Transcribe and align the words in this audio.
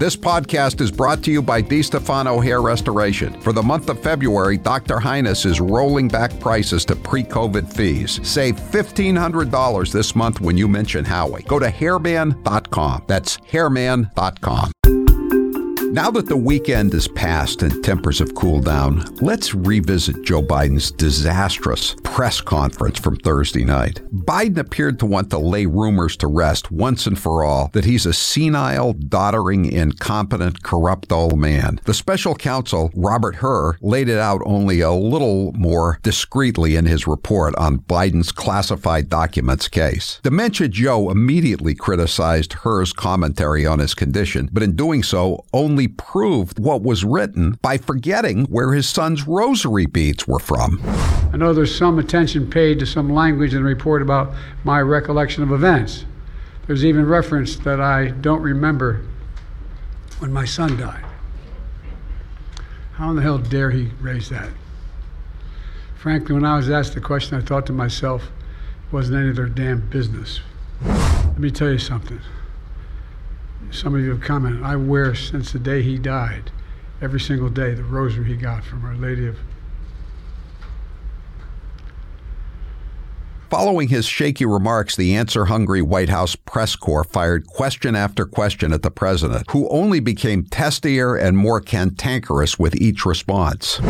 This 0.00 0.16
podcast 0.16 0.80
is 0.80 0.90
brought 0.90 1.22
to 1.24 1.30
you 1.30 1.42
by 1.42 1.60
DiStefano 1.60 2.42
Hair 2.42 2.62
Restoration. 2.62 3.38
For 3.42 3.52
the 3.52 3.62
month 3.62 3.90
of 3.90 4.02
February, 4.02 4.56
Dr. 4.56 4.98
Highness 4.98 5.44
is 5.44 5.60
rolling 5.60 6.08
back 6.08 6.40
prices 6.40 6.86
to 6.86 6.96
pre 6.96 7.22
COVID 7.22 7.70
fees. 7.70 8.18
Save 8.26 8.54
$1,500 8.56 9.92
this 9.92 10.16
month 10.16 10.40
when 10.40 10.56
you 10.56 10.68
mention 10.68 11.04
Howie. 11.04 11.42
Go 11.42 11.58
to 11.58 11.68
hairman.com. 11.68 13.04
That's 13.08 13.36
hairman.com. 13.46 14.72
Now 15.92 16.08
that 16.12 16.26
the 16.26 16.36
weekend 16.36 16.94
is 16.94 17.08
past 17.08 17.62
and 17.62 17.82
tempers 17.82 18.20
have 18.20 18.36
cooled 18.36 18.64
down, 18.64 19.04
let's 19.16 19.56
revisit 19.56 20.22
Joe 20.22 20.40
Biden's 20.40 20.92
disastrous 20.92 21.96
press 22.04 22.40
conference 22.40 23.00
from 23.00 23.16
Thursday 23.16 23.64
night. 23.64 24.00
Biden 24.14 24.58
appeared 24.58 25.00
to 25.00 25.06
want 25.06 25.30
to 25.30 25.38
lay 25.38 25.66
rumors 25.66 26.16
to 26.18 26.28
rest 26.28 26.70
once 26.70 27.08
and 27.08 27.18
for 27.18 27.42
all 27.42 27.70
that 27.72 27.84
he's 27.84 28.06
a 28.06 28.12
senile, 28.12 28.92
doddering, 28.92 29.64
incompetent, 29.66 30.62
corrupt 30.62 31.10
old 31.10 31.40
man. 31.40 31.80
The 31.86 31.94
special 31.94 32.36
counsel, 32.36 32.92
Robert 32.94 33.36
Hur, 33.36 33.76
laid 33.80 34.08
it 34.08 34.18
out 34.18 34.42
only 34.44 34.80
a 34.80 34.92
little 34.92 35.50
more 35.54 35.98
discreetly 36.04 36.76
in 36.76 36.86
his 36.86 37.08
report 37.08 37.56
on 37.56 37.78
Biden's 37.78 38.30
classified 38.30 39.08
documents 39.08 39.66
case. 39.66 40.20
Dementia 40.22 40.68
Joe 40.68 41.10
immediately 41.10 41.74
criticized 41.74 42.52
Hur's 42.52 42.92
commentary 42.92 43.66
on 43.66 43.80
his 43.80 43.94
condition, 43.94 44.48
but 44.52 44.62
in 44.62 44.76
doing 44.76 45.02
so, 45.02 45.44
only 45.52 45.79
proved 45.88 46.58
what 46.58 46.82
was 46.82 47.04
written 47.04 47.58
by 47.62 47.76
forgetting 47.76 48.44
where 48.46 48.72
his 48.72 48.88
son's 48.88 49.26
rosary 49.26 49.86
beads 49.86 50.26
were 50.26 50.38
from. 50.38 50.80
I 51.32 51.36
know 51.36 51.52
there's 51.52 51.76
some 51.76 51.98
attention 51.98 52.50
paid 52.50 52.78
to 52.80 52.86
some 52.86 53.08
language 53.08 53.54
in 53.54 53.62
the 53.62 53.68
report 53.68 54.02
about 54.02 54.32
my 54.64 54.80
recollection 54.80 55.42
of 55.42 55.52
events. 55.52 56.04
There's 56.66 56.84
even 56.84 57.06
reference 57.06 57.56
that 57.56 57.80
I 57.80 58.08
don't 58.08 58.42
remember 58.42 59.04
when 60.18 60.32
my 60.32 60.44
son 60.44 60.76
died. 60.76 61.04
How 62.94 63.10
in 63.10 63.16
the 63.16 63.22
hell 63.22 63.38
dare 63.38 63.70
he 63.70 63.90
raise 64.00 64.28
that? 64.28 64.50
Frankly, 65.96 66.34
when 66.34 66.44
I 66.44 66.56
was 66.56 66.70
asked 66.70 66.94
the 66.94 67.00
question, 67.00 67.38
I 67.38 67.40
thought 67.40 67.66
to 67.66 67.72
myself, 67.72 68.24
it 68.86 68.92
wasn't 68.92 69.18
any 69.18 69.30
of 69.30 69.36
their 69.36 69.46
damn 69.46 69.88
business. 69.88 70.40
Let 70.82 71.38
me 71.38 71.50
tell 71.50 71.70
you 71.70 71.78
something 71.78 72.20
some 73.70 73.94
of 73.94 74.00
you 74.00 74.10
have 74.10 74.20
commented, 74.20 74.62
I 74.62 74.76
wear 74.76 75.14
since 75.14 75.52
the 75.52 75.58
day 75.58 75.82
he 75.82 75.98
died, 75.98 76.50
every 77.00 77.20
single 77.20 77.48
day, 77.48 77.74
the 77.74 77.84
rosary 77.84 78.24
he 78.26 78.36
got 78.36 78.64
from 78.64 78.84
Our 78.84 78.94
Lady 78.94 79.26
of. 79.26 79.36
Following 83.48 83.88
his 83.88 84.06
shaky 84.06 84.46
remarks, 84.46 84.94
the 84.94 85.16
answer 85.16 85.46
hungry 85.46 85.82
White 85.82 86.08
House 86.08 86.36
press 86.36 86.76
corps 86.76 87.02
fired 87.02 87.48
question 87.48 87.96
after 87.96 88.24
question 88.24 88.72
at 88.72 88.82
the 88.82 88.92
president, 88.92 89.50
who 89.50 89.68
only 89.70 89.98
became 89.98 90.44
testier 90.44 91.20
and 91.20 91.36
more 91.36 91.60
cantankerous 91.60 92.60
with 92.60 92.76
each 92.76 93.04
response. 93.04 93.80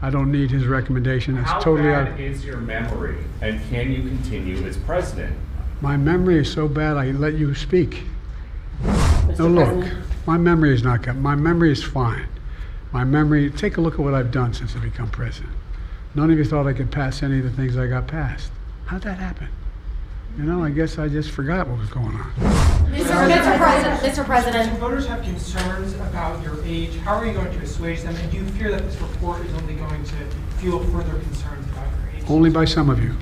I 0.00 0.10
don't 0.10 0.30
need 0.30 0.52
his 0.52 0.66
recommendation. 0.66 1.36
It's 1.38 1.50
How 1.50 1.58
totally 1.58 1.88
bad 1.90 2.12
out. 2.12 2.20
is 2.20 2.44
your 2.44 2.58
memory, 2.58 3.18
and 3.42 3.60
can 3.68 3.90
you 3.90 4.02
continue 4.02 4.64
as 4.64 4.76
president? 4.76 5.36
My 5.80 5.96
memory 5.96 6.38
is 6.38 6.50
so 6.52 6.68
bad 6.68 6.96
I 6.96 7.10
let 7.10 7.34
you 7.34 7.52
speak. 7.54 8.04
No, 9.38 9.46
look, 9.46 9.92
my 10.26 10.36
memory 10.36 10.74
is 10.74 10.82
not 10.82 11.02
good. 11.02 11.16
My 11.16 11.34
memory 11.34 11.72
is 11.72 11.82
fine. 11.82 12.28
My 12.92 13.04
memory, 13.04 13.50
take 13.50 13.76
a 13.76 13.80
look 13.80 13.94
at 13.94 14.00
what 14.00 14.14
I've 14.14 14.30
done 14.30 14.52
since 14.52 14.74
I 14.76 14.80
become 14.80 15.10
president. 15.10 15.52
None 16.14 16.30
of 16.30 16.38
you 16.38 16.44
thought 16.44 16.66
I 16.66 16.72
could 16.72 16.90
pass 16.90 17.22
any 17.22 17.38
of 17.38 17.44
the 17.44 17.50
things 17.50 17.76
I 17.76 17.86
got 17.86 18.08
passed. 18.08 18.50
How'd 18.86 19.02
that 19.02 19.18
happen? 19.18 19.48
You 20.36 20.44
know, 20.44 20.64
I 20.64 20.70
guess 20.70 20.98
I 20.98 21.08
just 21.08 21.30
forgot 21.30 21.68
what 21.68 21.78
was 21.78 21.88
going 21.88 22.14
on. 22.14 22.32
Mr. 22.90 23.28
Mr. 23.28 23.56
President, 23.56 24.00
Mr. 24.00 24.18
If 24.20 24.26
President, 24.26 24.78
voters 24.78 25.06
have 25.06 25.22
concerns 25.22 25.94
about 25.94 26.42
your 26.42 26.62
age, 26.64 26.96
how 26.98 27.14
are 27.16 27.26
you 27.26 27.32
going 27.32 27.52
to 27.52 27.58
assuage 27.58 28.02
them? 28.02 28.14
And 28.16 28.30
do 28.30 28.38
you 28.38 28.44
fear 28.44 28.70
that 28.70 28.82
this 28.82 29.00
report 29.00 29.44
is 29.44 29.54
only 29.54 29.74
going 29.74 30.02
to 30.02 30.14
fuel 30.58 30.80
further 30.84 31.12
concerns 31.12 31.66
about 31.70 31.86
your 31.86 32.16
age? 32.16 32.24
Only 32.28 32.50
by 32.50 32.64
some 32.64 32.90
of 32.90 33.02
you. 33.02 33.14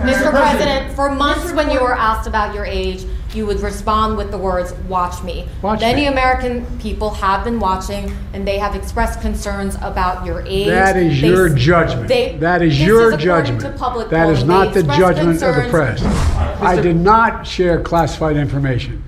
Mr. 0.00 0.30
President, 0.30 0.94
for 0.94 1.10
months 1.14 1.52
when 1.52 1.70
you 1.70 1.80
were 1.80 1.94
asked 1.94 2.26
about 2.26 2.54
your 2.54 2.64
age, 2.64 3.04
you 3.34 3.46
would 3.46 3.60
respond 3.60 4.16
with 4.16 4.30
the 4.30 4.38
words, 4.38 4.72
"Watch 4.88 5.22
me." 5.22 5.46
Watch 5.62 5.80
Many 5.80 6.02
me. 6.02 6.06
American 6.08 6.64
people 6.80 7.10
have 7.10 7.44
been 7.44 7.60
watching, 7.60 8.10
and 8.32 8.46
they 8.48 8.58
have 8.58 8.74
expressed 8.74 9.20
concerns 9.20 9.76
about 9.82 10.24
your 10.26 10.42
age. 10.46 10.66
That 10.68 10.96
is 10.96 11.20
They- 11.20 11.28
your 11.28 11.48
judgment. 11.50 12.08
they- 12.08 12.36
That 12.40 12.62
is 12.62 12.76
this 12.78 12.86
your 12.88 13.08
according 13.12 13.26
judgment. 13.26 13.60
to 13.60 13.68
public 13.70 14.08
That 14.10 14.30
is 14.30 14.40
polling. 14.42 14.48
not 14.48 14.74
They 14.74 14.80
the 14.82 14.88
expressed 14.88 15.00
judgment 15.00 15.42
of 15.42 15.54
the 15.54 15.60
concerns- 15.62 16.00
press. 16.02 16.60
I 16.62 16.76
did 16.76 16.96
not 16.96 17.46
share 17.46 17.78
classified 17.80 18.36
information. 18.36 19.02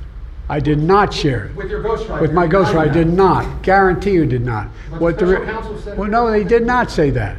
I 0.50 0.60
did 0.60 0.82
not 0.82 1.14
share 1.14 1.46
it. 1.46 1.56
With 1.56 1.70
your 1.70 1.82
ghostwriter. 1.82 2.20
With 2.20 2.32
my 2.32 2.46
ghostwriter, 2.46 2.78
I 2.78 2.88
did 2.88 3.12
not. 3.12 3.62
Guarantee 3.62 4.10
you 4.10 4.26
did 4.26 4.44
not. 4.44 4.66
But 4.90 5.00
What 5.00 5.18
the 5.18 5.26
special 5.26 5.42
re- 5.46 5.52
counsel 5.52 5.74
said- 5.82 5.96
Well, 5.98 6.10
no, 6.10 6.30
they 6.30 6.44
did 6.44 6.66
not 6.66 6.90
say 6.90 7.08
that. 7.10 7.36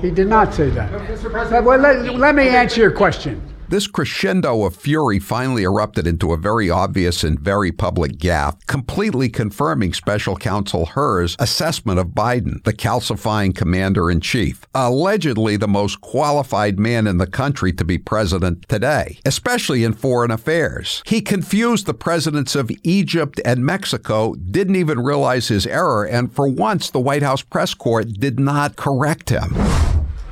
He 0.00 0.10
did 0.10 0.28
not 0.28 0.52
say 0.54 0.70
that. 0.70 0.90
Mr. 0.90 1.64
Well, 1.64 1.78
let, 1.78 2.14
let 2.16 2.34
me 2.34 2.48
answer 2.48 2.80
your 2.80 2.90
question. 2.90 3.40
This 3.66 3.86
crescendo 3.86 4.64
of 4.64 4.76
fury 4.76 5.18
finally 5.18 5.62
erupted 5.62 6.06
into 6.06 6.32
a 6.32 6.36
very 6.36 6.68
obvious 6.68 7.24
and 7.24 7.40
very 7.40 7.72
public 7.72 8.12
gaffe, 8.18 8.64
completely 8.66 9.30
confirming 9.30 9.94
Special 9.94 10.36
Counsel 10.36 10.86
Hur's 10.86 11.34
assessment 11.38 11.98
of 11.98 12.08
Biden, 12.08 12.62
the 12.64 12.74
calcifying 12.74 13.54
commander 13.54 14.10
in 14.10 14.20
chief, 14.20 14.66
allegedly 14.74 15.56
the 15.56 15.66
most 15.66 16.02
qualified 16.02 16.78
man 16.78 17.06
in 17.06 17.16
the 17.16 17.26
country 17.26 17.72
to 17.72 17.84
be 17.84 17.96
president 17.96 18.68
today, 18.68 19.18
especially 19.24 19.82
in 19.82 19.94
foreign 19.94 20.30
affairs. 20.30 21.02
He 21.06 21.22
confused 21.22 21.86
the 21.86 21.94
presidents 21.94 22.54
of 22.54 22.70
Egypt 22.82 23.40
and 23.46 23.64
Mexico, 23.64 24.34
didn't 24.34 24.76
even 24.76 25.00
realize 25.00 25.48
his 25.48 25.66
error, 25.66 26.04
and 26.04 26.30
for 26.32 26.46
once 26.46 26.90
the 26.90 27.00
White 27.00 27.22
House 27.22 27.42
press 27.42 27.72
corps 27.72 28.04
did 28.04 28.38
not 28.38 28.76
correct 28.76 29.30
him. 29.30 29.54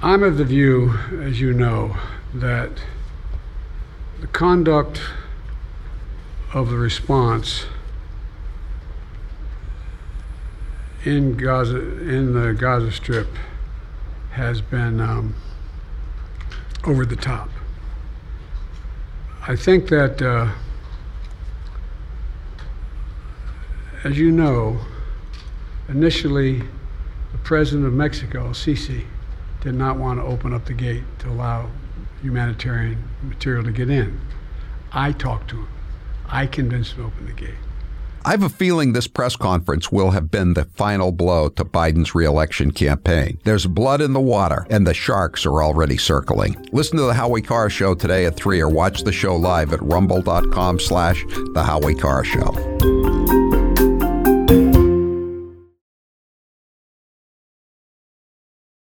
I'm 0.05 0.25
of 0.25 0.37
the 0.37 0.45
view, 0.45 0.99
as 1.21 1.41
you 1.41 1.53
know, 1.53 1.97
that 2.35 2.71
the 4.21 4.27
conduct 4.27 5.01
of 6.53 6.71
the 6.71 6.77
response 6.77 7.67
in 11.05 11.37
Gaza, 11.37 11.79
in 11.79 12.33
the 12.33 12.53
Gaza 12.53 12.91
Strip, 12.91 13.29
has 14.33 14.61
been 14.61 15.01
um, 15.01 15.37
over 16.84 17.07
the 17.07 17.15
top. 17.15 17.49
I 19.47 19.55
think 19.55 19.89
that, 19.91 20.21
uh, 20.21 20.51
as 24.03 24.19
you 24.19 24.33
know, 24.33 24.81
initially, 25.89 26.59
the 27.31 27.39
president 27.45 27.87
of 27.87 27.93
Mexico, 27.93 28.49
Sisi, 28.49 29.05
did 29.62 29.75
not 29.75 29.97
want 29.97 30.19
to 30.19 30.25
open 30.25 30.53
up 30.53 30.67
the 30.67 30.75
gate 30.75 31.05
to 31.21 31.28
allow 31.28 31.71
humanitarian 32.21 33.09
material 33.23 33.65
to 33.65 33.73
get 33.73 33.91
in. 33.91 34.21
I 34.93 35.12
talked 35.12 35.50
to 35.50 35.56
him. 35.56 35.69
I 36.27 36.47
convinced 36.47 36.93
him 36.93 37.03
to 37.03 37.06
open 37.09 37.27
the 37.27 37.33
gate. 37.33 37.55
I 38.25 38.31
have 38.31 38.45
a 38.45 38.49
feeling 38.49 38.93
this 38.93 39.09
press 39.09 39.34
conference 39.34 39.91
will 39.91 40.12
have 40.12 40.31
been 40.31 40.55
the 40.55 40.65
final 40.65 41.11
blow 41.11 41.49
to 41.51 41.65
Biden's 41.65 42.15
reelection 42.15 42.71
campaign. 42.71 43.41
There's 43.43 43.67
blood 43.67 44.01
in 44.01 44.12
the 44.12 44.21
water, 44.21 44.65
and 44.71 44.87
the 44.87 44.95
sharks 44.95 45.45
are 45.45 45.61
already 45.61 45.97
circling. 45.97 46.69
Listen 46.72 46.99
to 46.99 47.05
the 47.05 47.15
Howie 47.15 47.43
Carr 47.43 47.69
Show 47.69 47.97
today 47.97 48.27
at 48.27 48.37
3 48.37 48.61
or 48.61 48.69
watch 48.69 49.03
the 49.03 49.12
show 49.12 49.34
live 49.34 49.72
at 49.72 49.83
rumble.com 49.83 50.78
slash 50.78 51.25
the 51.55 51.65
Howie 51.65 51.97
Carr 51.97 52.22
Show. 52.22 53.02